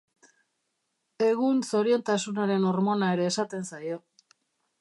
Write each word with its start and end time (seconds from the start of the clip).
Egun 1.25 1.61
zoriontasunaren 1.71 2.67
hormona 2.71 3.11
ere 3.19 3.29
esaten 3.35 3.73
zaio. 3.75 4.05